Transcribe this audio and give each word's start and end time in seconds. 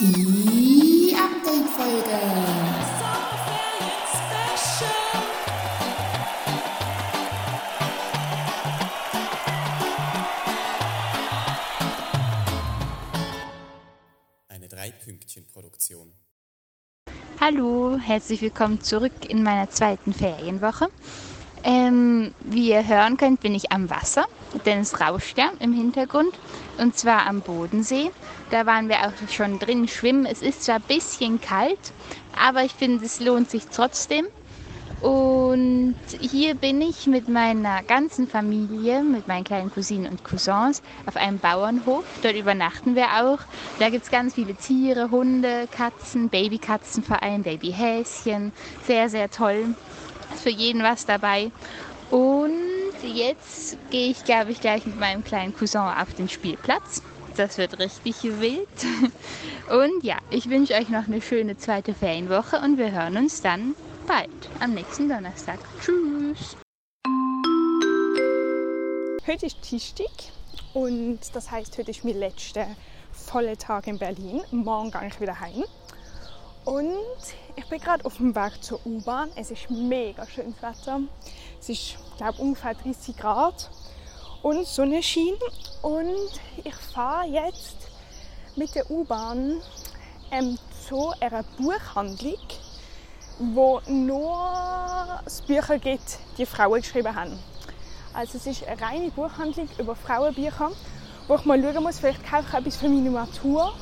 Die 0.00 1.14
Update-Folge. 1.14 2.18
Eine 14.48 14.68
Dreipünktchen-Produktion. 14.68 16.14
Hallo, 17.38 17.98
herzlich 17.98 18.40
willkommen 18.40 18.80
zurück 18.80 19.12
in 19.28 19.42
meiner 19.42 19.68
zweiten 19.68 20.14
Ferienwoche. 20.14 20.88
Ähm, 21.62 22.32
wie 22.40 22.70
ihr 22.70 22.86
hören 22.86 23.16
könnt, 23.16 23.40
bin 23.40 23.54
ich 23.54 23.70
am 23.70 23.90
Wasser, 23.90 24.24
denn 24.64 24.80
es 24.80 25.00
rauscht 25.00 25.36
ja 25.36 25.50
im 25.58 25.72
Hintergrund. 25.72 26.32
Und 26.78 26.96
zwar 26.96 27.26
am 27.26 27.42
Bodensee. 27.42 28.10
Da 28.50 28.64
waren 28.66 28.88
wir 28.88 29.00
auch 29.00 29.28
schon 29.30 29.58
drin 29.58 29.86
schwimmen. 29.86 30.26
Es 30.26 30.40
ist 30.40 30.64
zwar 30.64 30.76
ein 30.76 30.82
bisschen 30.82 31.40
kalt, 31.40 31.92
aber 32.42 32.64
ich 32.64 32.72
finde, 32.72 33.04
es 33.04 33.20
lohnt 33.20 33.50
sich 33.50 33.66
trotzdem. 33.66 34.26
Und 35.00 35.94
hier 36.20 36.54
bin 36.54 36.82
ich 36.82 37.06
mit 37.06 37.28
meiner 37.28 37.82
ganzen 37.82 38.28
Familie, 38.28 39.02
mit 39.02 39.28
meinen 39.28 39.44
kleinen 39.44 39.72
Cousinen 39.72 40.10
und 40.10 40.24
Cousins 40.24 40.82
auf 41.06 41.16
einem 41.16 41.38
Bauernhof. 41.38 42.04
Dort 42.22 42.36
übernachten 42.36 42.94
wir 42.94 43.06
auch. 43.22 43.38
Da 43.78 43.88
gibt 43.88 44.04
es 44.04 44.10
ganz 44.10 44.34
viele 44.34 44.54
Tiere, 44.54 45.10
Hunde, 45.10 45.68
Katzen, 45.70 46.28
Babykatzenverein, 46.28 47.44
Babyhäschen. 47.44 48.52
Sehr, 48.86 49.08
sehr 49.08 49.30
toll. 49.30 49.74
Ist 50.32 50.42
für 50.42 50.50
jeden 50.50 50.82
was 50.82 51.06
dabei. 51.06 51.50
Und 52.10 52.52
jetzt 53.02 53.76
gehe 53.90 54.10
ich, 54.10 54.24
glaube 54.24 54.50
ich, 54.50 54.60
gleich 54.60 54.84
mit 54.86 54.98
meinem 54.98 55.22
kleinen 55.24 55.54
Cousin 55.54 55.80
auf 55.80 56.14
den 56.14 56.28
Spielplatz. 56.28 57.02
Das 57.36 57.58
wird 57.58 57.78
richtig 57.78 58.22
wild. 58.22 58.68
Und 59.70 60.02
ja, 60.02 60.16
ich 60.30 60.50
wünsche 60.50 60.74
euch 60.74 60.88
noch 60.88 61.06
eine 61.06 61.22
schöne 61.22 61.56
zweite 61.56 61.94
Ferienwoche 61.94 62.58
und 62.58 62.76
wir 62.76 62.90
hören 62.90 63.16
uns 63.16 63.40
dann 63.40 63.76
bald 64.06 64.28
am 64.58 64.74
nächsten 64.74 65.08
Donnerstag. 65.08 65.60
Tschüss. 65.80 66.56
Heute 69.24 69.46
ist 69.46 69.70
Dienstag 69.70 70.10
und 70.74 71.20
das 71.32 71.52
heißt, 71.52 71.78
heute 71.78 71.92
ist 71.92 72.04
mein 72.04 72.18
letzter 72.18 72.66
voller 73.12 73.56
Tag 73.56 73.86
in 73.86 73.98
Berlin. 73.98 74.40
Morgen 74.50 74.90
gehe 74.90 75.06
ich 75.06 75.20
wieder 75.20 75.38
heim. 75.38 75.64
Und 76.64 76.96
ich 77.60 77.66
bin 77.66 77.78
gerade 77.78 78.06
auf 78.06 78.16
dem 78.16 78.34
Weg 78.34 78.52
zur 78.62 78.80
U-Bahn. 78.86 79.28
Es 79.36 79.50
ist 79.50 79.68
mega 79.70 80.26
schönes 80.26 80.56
Wetter. 80.62 81.00
Es 81.60 81.68
ist, 81.68 81.96
glaube 82.16 82.40
ungefähr 82.40 82.74
30 82.74 83.14
Grad 83.18 83.70
und 84.42 84.66
Sonne 84.66 85.02
scheint. 85.02 85.42
Und 85.82 86.30
ich 86.64 86.74
fahre 86.74 87.26
jetzt 87.26 87.76
mit 88.56 88.74
der 88.74 88.90
U-Bahn 88.90 89.60
ähm, 90.30 90.58
zu 90.88 91.12
einer 91.20 91.42
Buchhandlung, 91.58 92.38
wo 93.38 93.82
nur 93.86 95.20
Bücher 95.46 95.78
gibt, 95.78 96.18
die 96.38 96.46
Frauen 96.46 96.80
geschrieben 96.80 97.14
haben. 97.14 97.38
Also 98.14 98.38
es 98.38 98.46
ist 98.46 98.66
eine 98.66 98.80
reine 98.80 99.10
Buchhandlung 99.10 99.68
über 99.78 99.94
Frauenbücher, 99.94 100.70
wo 101.28 101.34
ich 101.34 101.44
mal 101.44 101.62
schauen 101.62 101.82
muss, 101.82 101.98
vielleicht 101.98 102.24
kaufe 102.24 102.46
ich 102.48 102.54
etwas 102.54 102.76
für 102.76 102.88
meine 102.88 103.10
Matur, 103.10 103.74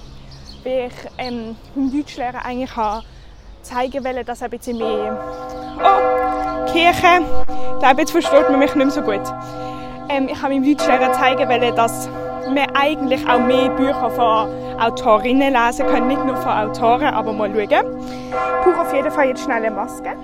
weil 0.64 0.88
ich 0.88 1.10
ähm, 1.16 1.54
im 1.76 1.92
Deutschlehrer 1.92 2.44
eigentlich 2.44 2.74
habe 2.74 3.04
zeigen 3.68 4.04
wollte, 4.04 4.24
dass 4.24 4.42
ein 4.42 4.50
bisschen 4.50 4.78
mehr... 4.78 5.18
Oh, 5.78 6.72
Kirche! 6.72 7.22
Ich 7.78 8.10
versteht 8.10 8.50
man 8.50 8.58
mich 8.58 8.74
nicht 8.74 8.76
mehr 8.76 8.90
so 8.90 9.02
gut. 9.02 9.20
Ähm, 10.08 10.28
ich 10.30 10.42
habe 10.42 10.54
im 10.54 10.64
Deutschlehrer 10.64 11.12
zeigen 11.12 11.48
wollen, 11.48 11.76
dass 11.76 12.08
wir 12.52 12.66
eigentlich 12.74 13.28
auch 13.28 13.40
mehr 13.40 13.68
Bücher 13.70 14.10
von 14.10 14.48
Autorinnen 14.80 15.52
lesen 15.52 15.86
können, 15.86 16.08
nicht 16.08 16.24
nur 16.24 16.36
von 16.36 16.52
Autoren, 16.52 17.14
aber 17.14 17.32
mal 17.32 17.50
schauen. 17.50 17.68
Ich 17.68 18.64
brauche 18.64 18.80
auf 18.80 18.94
jeden 18.94 19.10
Fall 19.10 19.28
jetzt 19.28 19.44
schnell 19.44 19.58
eine 19.58 19.70
Maske. 19.70 20.16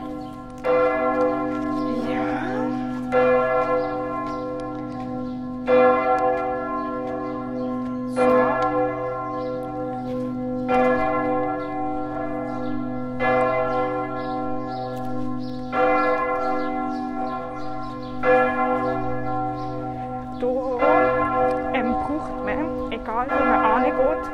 Hier 20.45 21.81
ähm, 21.81 21.93
braucht 21.93 22.45
man, 22.45 22.93
egal 23.05 23.27
wo 23.29 23.45
man 23.45 23.85
hingeht, 23.85 24.31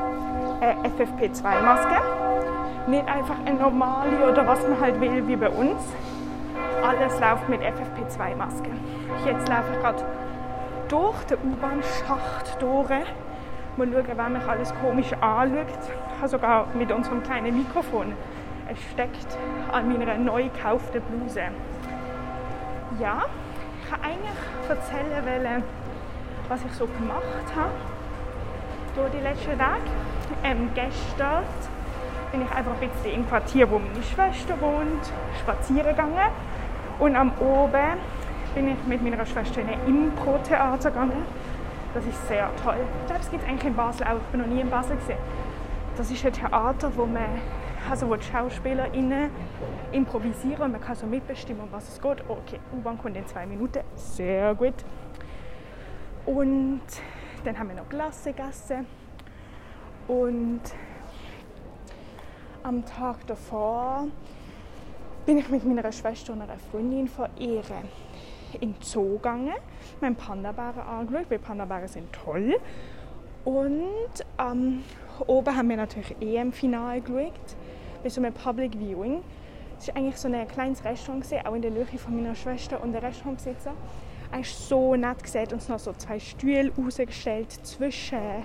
eine 0.61 0.89
FFP2-Maske. 0.89 2.03
Nicht 2.87 3.09
einfach 3.09 3.37
eine 3.45 3.59
normale 3.59 4.31
oder 4.31 4.47
was 4.47 4.67
man 4.67 4.81
halt 4.81 5.01
will, 5.01 5.27
wie 5.27 5.37
bei 5.37 5.49
uns. 5.49 5.81
Alles 6.83 7.21
läuft 7.21 7.49
mit 7.49 7.61
FFP2-Maske. 7.63 8.71
Jetzt 9.27 9.49
laufe 9.49 9.73
ich 9.73 9.81
gerade 9.81 10.05
durch 10.89 11.25
den 11.25 11.39
U-Bahn-Schacht 11.39 12.63
durch. 12.63 12.89
Mal 13.77 13.89
schauen, 13.93 14.05
wer 14.17 14.29
mich 14.29 14.49
alles 14.49 14.75
komisch 14.81 15.13
anschaut. 15.21 15.67
Sogar 16.27 16.67
mit 16.75 16.93
unserem 16.93 17.23
kleinen 17.23 17.57
Mikrofon. 17.57 18.13
Es 18.71 18.79
steckt 18.93 19.37
an 19.73 19.89
meiner 19.89 20.17
neu 20.17 20.45
gekauften 20.45 21.03
Bluse. 21.03 21.43
Ja, 23.01 23.25
ich 23.83 23.91
wollte 23.91 24.05
eigentlich 24.05 24.69
erzählen, 24.69 25.65
was 26.49 26.61
ich 26.65 26.73
so 26.73 26.87
gemacht 26.87 27.47
habe 27.57 27.90
durch 28.95 29.11
die 29.13 29.21
letzten 29.21 29.59
Tage. 29.59 29.83
Ähm, 30.45 30.71
gestern 30.75 31.45
bin 32.33 32.43
ich 32.43 32.51
einfach 32.51 32.73
ein 32.81 32.89
bisschen 32.89 33.15
im 33.15 33.29
Quartier, 33.29 33.71
wo 33.71 33.79
meine 33.79 34.03
Schwester 34.03 34.61
wohnt, 34.61 35.13
spazieren 35.41 35.89
gegangen. 35.89 36.31
Und 36.99 37.17
am 37.17 37.33
Oben 37.41 37.99
bin 38.55 38.69
ich 38.69 38.85
mit 38.87 39.03
meiner 39.03 39.25
Schwester 39.27 39.61
in 39.61 39.69
ein 39.69 39.81
Impro-Theater 39.87 40.91
gegangen. 40.91 41.25
Das 41.95 42.05
ist 42.05 42.29
sehr 42.29 42.49
toll. 42.63 42.77
Ich 43.01 43.07
glaube, 43.07 43.23
es 43.23 43.31
gibt 43.31 43.43
es 43.43 43.49
eigentlich 43.49 43.65
in 43.65 43.75
Basel 43.75 44.07
auch. 44.07 44.17
Ich 44.17 44.31
bin 44.31 44.41
noch 44.41 44.47
nie 44.47 44.61
in 44.61 44.71
Basel 44.71 44.97
gesehen. 44.97 45.19
Das 45.97 46.11
ist 46.11 46.25
ein 46.25 46.33
Theater, 46.33 46.93
wo 46.95 47.07
man 47.07 47.25
also 47.89 48.09
wo 48.09 48.17
die 48.17 48.25
SchauspielerInnen 48.25 49.31
improvisieren 49.93 50.71
man 50.71 50.81
kann 50.81 50.95
so 50.95 51.07
mitbestimmen, 51.07 51.63
um 51.63 51.73
was 51.73 51.89
es 51.89 52.01
geht. 52.01 52.23
Okay, 52.29 52.61
U-Bahn 52.73 52.99
kommt 52.99 53.17
in 53.17 53.27
zwei 53.27 53.47
Minuten. 53.47 53.81
Sehr 53.95 54.55
gut. 54.55 54.75
Und 56.27 56.83
dann 57.45 57.59
haben 57.59 57.69
wir 57.69 57.77
noch 57.77 57.89
Glasse 57.89 58.33
gegessen. 58.33 58.87
Und 60.09 60.61
am 62.63 62.85
Tag 62.85 63.27
davor 63.27 64.09
bin 65.27 65.39
ich 65.39 65.49
mit 65.49 65.65
meiner 65.65 65.93
Schwester 65.93 66.33
und 66.33 66.43
einer 66.43 66.59
Freundin 66.71 67.09
von 67.09 67.29
ihr 67.39 67.63
in 68.61 68.73
den 68.73 68.83
Zoo 68.83 69.17
gegangen. 69.17 69.55
Haben 70.03 70.17
Panda-Bären 70.17 70.81
angeschaut, 70.81 71.27
weil 71.31 71.39
Panda-Bären 71.39 71.89
sind 71.89 72.13
toll. 72.13 72.59
Und 73.45 73.87
ähm, 74.39 74.83
oben 75.27 75.57
haben 75.57 75.69
wir 75.69 75.77
natürlich 75.77 76.15
EM-Finale 76.21 77.01
geschaut, 77.01 77.57
bei 78.03 78.09
so 78.09 78.21
einem 78.21 78.35
Public 78.35 78.77
Viewing. 78.77 79.23
Es 79.79 79.89
war 79.89 79.97
eigentlich 79.97 80.17
so 80.17 80.29
ein 80.29 80.49
kleines 80.49 80.85
Restaurant, 80.85 81.25
auch 81.47 81.55
in 81.55 81.63
der 81.63 81.71
Nähe 81.71 81.87
von 81.87 82.15
meiner 82.15 82.35
Schwester 82.35 82.83
und 82.83 82.93
der 82.93 83.03
Restaurantbesitzer. 83.03 83.73
Er 84.33 84.39
war 84.39 84.45
so 84.45 84.95
nett 84.97 85.23
gesehen 85.23 85.49
uns 85.53 85.69
noch 85.69 85.79
so 85.79 85.93
zwei 85.93 86.21
Stühle 86.21 86.71
rausgestellt 86.77 87.51
zwischen 87.67 88.45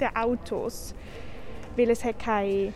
den 0.00 0.16
Autos, 0.16 0.94
weil 1.76 1.90
es 1.90 2.04
hat 2.04 2.18
keinen 2.18 2.74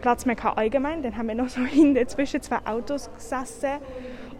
Platz 0.00 0.24
mehr 0.24 0.36
hatte 0.36 0.56
allgemein. 0.56 1.02
Dann 1.02 1.16
haben 1.16 1.28
wir 1.28 1.34
noch 1.34 1.48
so 1.48 1.60
hinten 1.64 2.06
zwischen 2.06 2.40
zwei 2.42 2.58
Autos 2.64 3.10
gesessen 3.12 3.80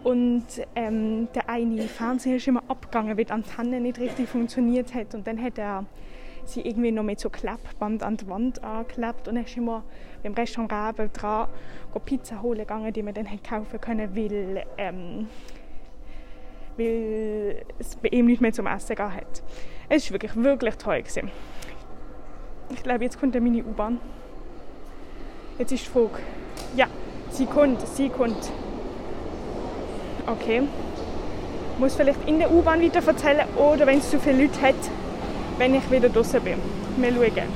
und 0.03 0.45
ähm, 0.75 1.27
der 1.33 1.49
eine 1.49 1.81
Fernseher 1.81 2.37
ist 2.37 2.47
immer 2.47 2.63
abgegangen, 2.69 3.17
weil 3.17 3.25
die 3.25 3.31
Antenne 3.31 3.81
nicht 3.81 3.99
richtig 3.99 4.29
funktioniert 4.29 4.93
hat 4.93 5.13
und 5.15 5.27
dann 5.27 5.41
hat 5.41 5.57
er 5.57 5.85
sie 6.45 6.61
irgendwie 6.61 6.91
noch 6.91 7.03
mit 7.03 7.19
so 7.19 7.29
Klappband 7.29 8.03
an 8.03 8.15
die 8.15 8.27
Wand 8.29 8.63
angeklebt 8.63 9.27
und 9.27 9.35
dann 9.35 9.43
ist 9.43 9.57
immer 9.57 9.83
beim 10.23 10.33
Restaurant 10.33 10.71
Rabe 10.71 11.09
dran 11.09 11.49
Pizza 12.05 12.41
holen 12.41 12.59
gegangen, 12.59 12.93
die 12.93 13.03
wir 13.03 13.11
dann 13.11 13.27
kaufen 13.43 13.81
können, 13.81 14.15
weil, 14.15 14.65
ähm, 14.77 15.27
weil 16.77 17.65
es 17.79 17.95
bei 17.95 18.09
ihm 18.09 18.27
nicht 18.27 18.41
mehr 18.41 18.53
zum 18.53 18.67
Essen 18.67 18.97
hat. 18.97 19.43
Es 19.89 20.05
war 20.05 20.13
wirklich, 20.13 20.35
wirklich 20.35 20.75
toll. 20.75 21.01
Gewesen. 21.01 21.31
Ich 22.69 22.83
glaube, 22.83 23.03
jetzt 23.03 23.19
kommt 23.19 23.33
der 23.33 23.41
Mini-U-Bahn. 23.41 23.99
Jetzt 25.57 25.71
ist 25.71 25.85
die 25.85 25.89
Frage. 25.89 26.19
Ja, 26.75 26.87
sie 27.31 27.45
kommt, 27.45 27.85
sie 27.87 28.09
kommt. 28.09 28.51
Okay. 30.27 30.63
Ich 31.73 31.79
muss 31.79 31.95
vielleicht 31.95 32.27
in 32.27 32.39
der 32.39 32.51
U-Bahn 32.51 32.81
weiter 32.81 33.05
erzählen 33.05 33.47
oder 33.55 33.85
wenn 33.85 33.99
es 33.99 34.09
zu 34.09 34.19
viele 34.19 34.43
Leute 34.43 34.61
hat, 34.61 34.75
wenn 35.57 35.75
ich 35.75 35.89
wieder 35.89 36.09
draußen 36.09 36.41
bin. 36.41 36.57
Wir 36.97 37.11
schauen. 37.13 37.47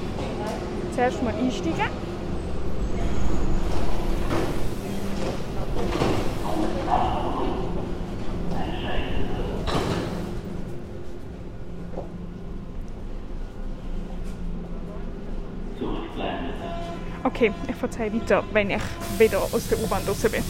Zuerst 0.95 1.23
mal 1.23 1.33
einsteigen. 1.33 2.00
Okay, 17.41 17.53
ich 17.67 17.81
erzähle 17.81 18.21
weiter, 18.21 18.43
wenn 18.53 18.69
ich 18.69 18.81
wieder 19.17 19.41
aus 19.41 19.67
der 19.67 19.79
U-Bahn 19.79 20.05
draußen 20.05 20.29
bin. 20.29 20.43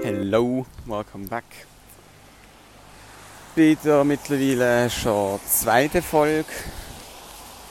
Hello, 0.00 0.64
welcome 0.86 1.26
back. 1.26 1.42
Bei 3.56 3.76
der 3.84 4.04
mittlerweile 4.04 4.88
schon 4.90 5.40
zweite 5.44 6.02
Folge 6.02 6.46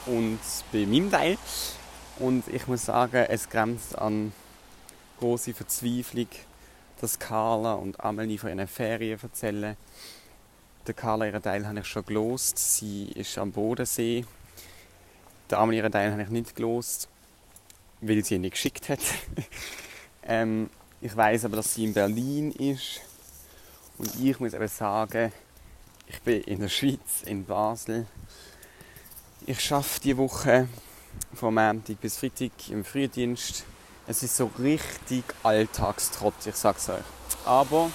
und 0.04 0.38
bei 0.74 0.84
meinem 0.84 1.10
Teil. 1.10 1.38
Und 2.18 2.48
ich 2.48 2.66
muss 2.66 2.84
sagen, 2.84 3.24
es 3.30 3.48
grenzt 3.48 3.96
an 3.96 4.34
große 5.20 5.54
Verzweiflung, 5.54 6.28
dass 7.00 7.18
Carla 7.18 7.72
und 7.72 7.98
Amelie 7.98 8.36
von 8.36 8.50
ihren 8.50 8.68
Ferien 8.68 9.18
erzählen. 9.22 9.74
Der 10.86 10.92
Carla 10.92 11.24
ihren 11.24 11.42
Teil 11.42 11.66
habe 11.66 11.78
ich 11.78 11.86
schon 11.86 12.04
gelost. 12.04 12.58
Sie 12.58 13.10
ist 13.14 13.38
am 13.38 13.52
Bodensee. 13.52 14.26
Der 15.50 15.58
Amelie 15.58 15.90
Teil 15.90 16.10
habe 16.10 16.22
ich 16.22 16.30
nicht 16.30 16.56
gelost, 16.56 17.08
weil 18.00 18.24
sie 18.24 18.36
ihn 18.36 18.40
nicht 18.42 18.52
geschickt 18.52 18.88
hat. 18.88 19.00
ähm, 20.22 20.70
ich 21.00 21.14
weiß 21.14 21.44
aber, 21.44 21.56
dass 21.56 21.74
sie 21.74 21.84
in 21.84 21.92
Berlin 21.92 22.50
ist. 22.52 23.00
Und 23.98 24.10
ich 24.18 24.40
muss 24.40 24.54
eben 24.54 24.68
sagen, 24.68 25.32
ich 26.06 26.20
bin 26.22 26.42
in 26.42 26.60
der 26.60 26.68
Schweiz, 26.68 27.22
in 27.26 27.44
Basel. 27.44 28.06
Ich 29.46 29.70
arbeite 29.70 30.00
diese 30.02 30.16
Woche 30.16 30.68
von 31.34 31.54
Montag 31.54 32.00
bis 32.00 32.16
Freitag 32.16 32.52
im 32.70 32.84
Frühdienst. 32.84 33.64
Es 34.06 34.22
ist 34.22 34.36
so 34.36 34.50
richtig 34.58 35.24
Alltagstrott, 35.42 36.34
ich 36.46 36.54
sag's 36.54 36.88
euch. 36.88 37.04
Aber 37.44 37.90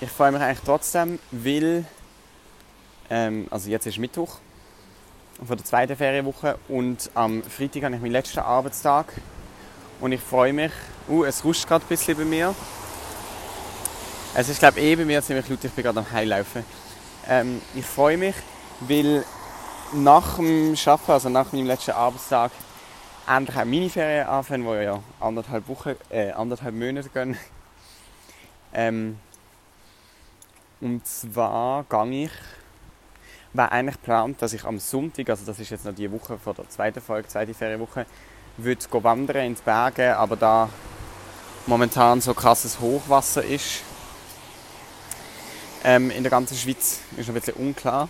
ich 0.00 0.10
freue 0.10 0.32
mich 0.32 0.40
eigentlich 0.40 0.64
trotzdem, 0.64 1.18
weil 1.30 1.84
ähm, 3.10 3.46
also 3.50 3.70
jetzt 3.70 3.86
ist 3.86 3.98
Mittwoch 3.98 4.38
von 5.46 5.56
der 5.56 5.66
zweiten 5.66 5.96
Ferienwoche 5.96 6.58
und 6.68 7.10
am 7.14 7.42
Freitag 7.42 7.84
habe 7.84 7.96
ich 7.96 8.00
meinen 8.00 8.12
letzten 8.12 8.40
Arbeitstag 8.40 9.12
und 10.00 10.12
ich 10.12 10.20
freue 10.20 10.52
mich. 10.52 10.72
Uh, 11.08 11.24
es 11.24 11.44
ruscht 11.44 11.66
gerade 11.66 11.84
ein 11.84 11.88
bisschen 11.88 12.16
bei 12.16 12.24
mir. 12.24 12.54
Es 14.34 14.48
ist 14.48 14.60
glaube 14.60 14.78
ich 14.78 14.86
eh 14.86 14.96
bei 14.96 15.04
mir 15.04 15.22
ziemlich 15.22 15.48
laut, 15.48 15.64
ich 15.64 15.72
bin 15.72 15.84
gerade 15.84 15.98
am 15.98 16.10
Heilaufen. 16.10 16.64
Ähm, 17.28 17.60
ich 17.74 17.84
freue 17.84 18.16
mich, 18.16 18.36
weil 18.80 19.24
nach 19.92 20.36
dem 20.36 20.76
Arbeiten, 20.86 21.12
also 21.12 21.28
nach 21.28 21.52
meinem 21.52 21.66
letzten 21.66 21.92
Arbeitstag, 21.92 22.52
endlich 23.28 23.56
auch 23.56 23.64
meine 23.64 23.90
Ferien 23.90 24.26
anfangen, 24.26 24.64
die 24.64 24.84
ja 24.84 25.00
anderthalb 25.20 25.68
Wochen, 25.68 25.94
äh, 26.10 26.30
anderthalb 26.30 26.74
Monate 26.74 27.08
gehen. 27.08 27.36
Ähm, 28.74 29.18
und 30.80 31.06
zwar 31.06 31.84
gehe 31.84 32.24
ich, 32.24 32.30
war 33.52 33.72
eigentlich 33.72 33.96
geplant, 33.96 34.40
dass 34.40 34.52
ich 34.52 34.64
am 34.64 34.78
Sonntag, 34.78 35.28
also 35.30 35.44
das 35.44 35.58
ist 35.58 35.70
jetzt 35.70 35.84
noch 35.84 35.94
die 35.94 36.10
Woche 36.10 36.38
vor 36.38 36.54
der 36.54 36.68
zweiten 36.68 37.00
Folge, 37.00 37.28
zweite 37.28 37.54
Ferienwoche, 37.54 38.06
würde 38.56 38.84
wandern 39.02 39.46
ins 39.46 39.60
Berge, 39.60 40.16
aber 40.16 40.36
da 40.36 40.68
momentan 41.66 42.20
so 42.20 42.34
krasses 42.34 42.80
Hochwasser 42.80 43.44
ist 43.44 43.82
ähm, 45.84 46.10
in 46.10 46.22
der 46.22 46.30
ganzen 46.30 46.56
Schweiz, 46.56 47.00
ist 47.16 47.28
noch 47.28 47.34
ein 47.34 47.40
bisschen 47.40 47.54
unklar 47.54 48.08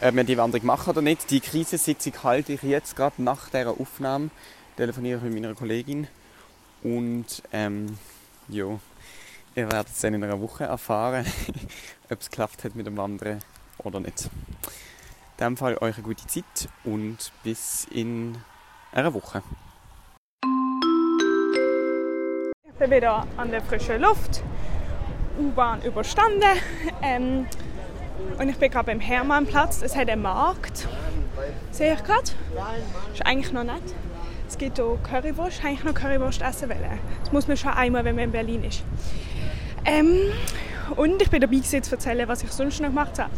ob 0.00 0.14
wir 0.14 0.24
die 0.24 0.38
Wanderung 0.38 0.66
machen 0.66 0.90
oder 0.90 1.02
nicht. 1.02 1.30
Die 1.30 1.40
Krisensitzung 1.40 2.12
halte 2.22 2.52
ich 2.52 2.62
jetzt 2.62 2.96
gerade 2.96 3.22
nach 3.22 3.48
dieser 3.48 3.80
Aufnahme. 3.80 4.30
Telefoniere 4.76 5.20
mit 5.22 5.34
meiner 5.34 5.54
Kollegin. 5.54 6.06
Und 6.82 7.42
ähm, 7.52 7.98
ja, 8.48 8.78
ihr 9.56 9.72
werdet 9.72 9.88
es 9.88 10.00
dann 10.00 10.14
in 10.14 10.22
einer 10.22 10.40
Woche 10.40 10.64
erfahren, 10.64 11.26
ob 12.10 12.20
es 12.20 12.30
geklappt 12.30 12.62
hat 12.64 12.76
mit 12.76 12.86
dem 12.86 12.96
Wandern 12.96 13.40
oder 13.84 14.00
nicht. 14.00 14.24
In 14.24 14.30
diesem 15.38 15.56
Fall 15.56 15.76
euch 15.78 15.96
eine 15.96 16.02
gute 16.02 16.26
Zeit 16.26 16.68
und 16.84 17.32
bis 17.44 17.86
in 17.90 18.38
einer 18.92 19.14
Woche. 19.14 19.42
Ich 22.64 22.74
bin 22.78 22.90
wieder 22.90 23.26
an 23.36 23.50
der 23.50 23.62
frischen 23.62 24.00
Luft, 24.00 24.42
U-Bahn 25.38 25.82
überstanden. 25.82 26.58
Ähm, 27.02 27.46
und 28.38 28.48
ich 28.48 28.56
bin 28.56 28.70
gerade 28.70 28.86
beim 28.86 29.00
Hermannplatz. 29.00 29.82
Es 29.82 29.96
hat 29.96 30.08
einen 30.08 30.22
Markt. 30.22 30.88
Sehe 31.70 31.94
ich 31.94 32.02
gerade. 32.02 32.30
Ist 33.12 33.24
eigentlich 33.24 33.52
noch 33.52 33.64
nett. 33.64 33.82
Es 34.48 34.58
gibt 34.58 34.76
hier 34.76 34.98
Currywurst. 35.02 35.58
Ich 35.58 35.64
eigentlich 35.64 35.84
noch 35.84 35.94
Currywurst 35.94 36.42
essen 36.42 36.68
wollen. 36.68 36.98
Das 37.22 37.32
muss 37.32 37.46
man 37.48 37.56
schon 37.56 37.72
einmal, 37.72 38.04
wenn 38.04 38.16
man 38.16 38.24
in 38.24 38.32
Berlin 38.32 38.64
ist. 38.64 38.82
Ähm, 39.84 40.18
und 40.96 41.20
ich 41.22 41.30
bin 41.30 41.40
dabei 41.40 41.60
zu 41.60 41.76
erzählen, 41.76 42.26
was 42.28 42.42
ich 42.42 42.50
sonst 42.50 42.80
noch 42.80 42.88
gemacht 42.88 43.18
habe. 43.18 43.30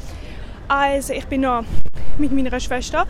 Also 0.71 1.13
ich 1.15 1.27
bin 1.27 1.41
noch 1.41 1.65
mit 2.17 2.31
meiner 2.31 2.61
Schwester 2.61 3.05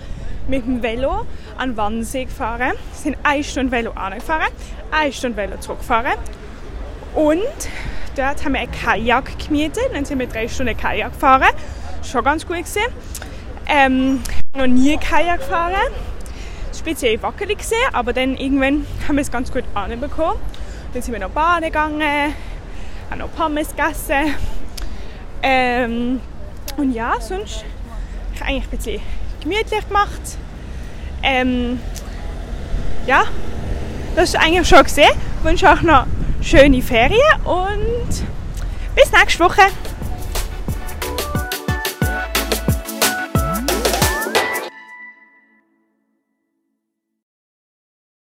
mit 0.49 0.65
dem 0.65 0.83
Velo 0.83 1.27
an 1.59 1.77
Wannsee 1.77 2.25
gefahren. 2.25 2.73
Wir 2.73 2.95
sind 2.95 3.19
eine 3.23 3.45
Stunde 3.45 3.71
Velo 3.71 3.91
angefahren, 3.93 4.49
eine 4.91 5.13
Stunde 5.13 5.37
Velo 5.37 5.59
zurückgefahren. 5.59 6.15
Und 7.15 7.69
Dort 8.17 8.45
haben 8.45 8.55
wir 8.55 8.61
ein 8.61 8.71
Kajak 8.71 9.39
gemietet. 9.39 9.85
Dann 9.93 10.05
sind 10.05 10.19
wir 10.19 10.27
drei 10.27 10.49
Stunden 10.49 10.77
Kajak 10.77 11.13
gefahren. 11.13 11.51
Schon 12.03 12.25
ganz 12.25 12.47
gut 12.47 12.57
gesehen. 12.57 12.91
Ähm, 13.69 14.23
noch 14.57 14.67
nie 14.67 14.97
Kajak 14.97 15.41
gefahren. 15.41 15.93
Speziell 16.77 17.23
wackelig 17.23 17.59
gesehen, 17.59 17.79
aber 17.93 18.15
dann 18.15 18.37
irgendwann 18.37 18.87
haben 19.07 19.17
wir 19.17 19.23
es 19.23 19.31
ganz 19.31 19.53
gut 19.53 19.65
anbekommen. 19.75 20.41
Dann 20.95 21.03
sind 21.03 21.13
wir 21.13 21.21
noch 21.21 21.31
baden 21.31 21.67
gegangen, 21.67 22.35
haben 23.11 23.19
noch 23.19 23.33
Pommes 23.35 23.69
gegessen. 23.69 24.35
Ähm, 25.43 26.21
und 26.81 26.93
ja, 26.95 27.13
sonst 27.21 27.57
habe 27.61 28.35
ich 28.35 28.43
eigentlich 28.43 28.65
ein 28.65 28.71
bisschen 28.71 29.03
gemütlich 29.41 29.87
gemacht. 29.87 30.21
Ähm, 31.23 31.79
ja, 33.07 33.25
das 34.17 34.31
ist 34.31 34.37
eigentlich 34.37 34.67
schon 34.67 34.83
gesehen. 34.83 35.13
Ich 35.39 35.45
wünsche 35.45 35.69
euch 35.69 35.83
noch 35.83 36.07
schöne 36.43 36.81
Ferien 36.81 37.41
und 37.45 38.25
bis 38.95 39.13
nächste 39.13 39.45
Woche. 39.45 39.63